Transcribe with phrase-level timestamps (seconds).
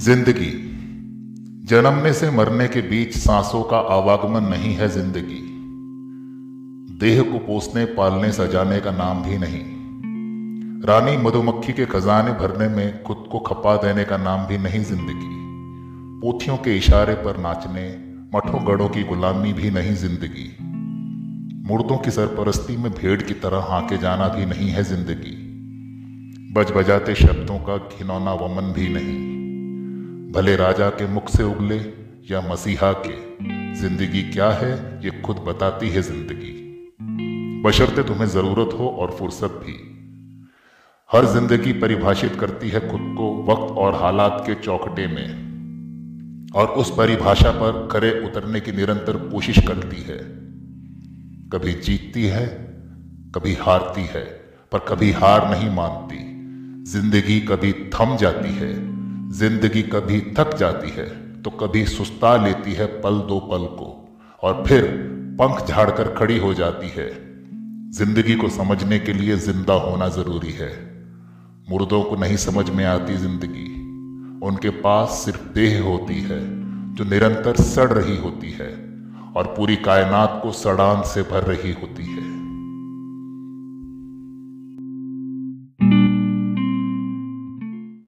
[0.00, 0.50] ज़िंदगी।
[1.68, 5.40] जन्मने से मरने के बीच सांसों का आवागमन नहीं है ज़िंदगी।
[7.00, 9.60] देह को पोसने, पालने, सजाने का नाम भी नहीं।
[10.84, 15.30] रानी मधुमक्खी के खजाने भरने में खुद को खपा देने का नाम भी नहीं ज़िंदगी।
[16.20, 17.88] पोथियों के इशारे पर नाचने,
[18.34, 20.48] मठों गढ़ों की गुलामी भी नहीं ज़िंदगी।
[21.70, 25.36] मुर्दों की सरपरस्ती में भेड़ की तरह हाके जाना भी नहीं है ज़िंदगी।
[26.52, 29.39] बज बजाते शब्दों का घिनौना वमन भी नहीं।
[30.30, 31.76] भले राजा के मुख से उगले
[32.30, 33.14] या मसीहा के,
[33.74, 34.72] ज़िंदगी क्या है
[35.04, 36.52] ये खुद बताती है ज़िंदगी।
[37.64, 39.74] बशर्ते तुम्हें ज़रूरत हो और फुर्सत भी।
[41.10, 46.90] हर ज़िंदगी परिभाषित करती है खुद को वक्त और हालात के चौकटे में, और उस
[46.90, 50.18] परिभाषा पर करे उतरने की निरंतर कोशिश करती है।
[51.52, 52.46] कभी जीतती है,
[53.34, 54.24] कभी हारती है,
[54.72, 56.22] पर कभी हार नहीं मानती।
[56.92, 58.72] ज़िंदगी कभी थम जाती है।
[59.30, 61.04] ज़िंदगी कभी थक जाती है
[61.42, 63.86] तो कभी सुस्ता लेती है पल दो पल को,
[64.42, 64.84] और फिर
[65.40, 67.08] पंख झाड़कर खड़ी हो जाती है।
[67.92, 70.70] ज़िंदगी को समझने के लिए ज़िंदा होना ज़रूरी है।
[71.68, 73.68] मुर्दों को नहीं समझ में आती ज़िंदगी।
[74.46, 76.40] उनके पास सिर्फ़ देह होती है,
[76.94, 78.70] जो निरंतर सड़ रही होती है,
[79.36, 82.19] और पूरी कायनात को सड़ान से भर रही होती है।